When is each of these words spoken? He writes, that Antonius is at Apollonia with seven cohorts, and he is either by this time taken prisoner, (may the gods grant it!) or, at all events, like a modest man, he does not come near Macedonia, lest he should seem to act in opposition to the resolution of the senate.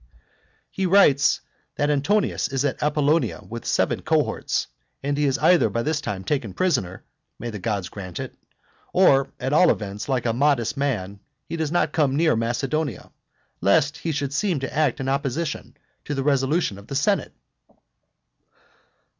He 0.71 0.87
writes, 0.87 1.41
that 1.75 1.91
Antonius 1.91 2.47
is 2.47 2.65
at 2.65 2.81
Apollonia 2.81 3.43
with 3.47 3.67
seven 3.67 4.01
cohorts, 4.01 4.65
and 5.03 5.15
he 5.15 5.25
is 5.25 5.37
either 5.37 5.69
by 5.69 5.83
this 5.83 6.01
time 6.01 6.23
taken 6.23 6.55
prisoner, 6.55 7.03
(may 7.37 7.51
the 7.51 7.59
gods 7.59 7.87
grant 7.87 8.19
it!) 8.19 8.35
or, 8.93 9.31
at 9.39 9.53
all 9.53 9.69
events, 9.69 10.09
like 10.09 10.25
a 10.25 10.33
modest 10.33 10.75
man, 10.75 11.19
he 11.45 11.55
does 11.55 11.71
not 11.71 11.93
come 11.93 12.15
near 12.15 12.35
Macedonia, 12.35 13.11
lest 13.61 13.97
he 13.97 14.11
should 14.11 14.33
seem 14.33 14.59
to 14.61 14.75
act 14.75 14.99
in 14.99 15.07
opposition 15.07 15.77
to 16.05 16.15
the 16.15 16.23
resolution 16.23 16.79
of 16.79 16.87
the 16.87 16.95
senate. 16.95 17.35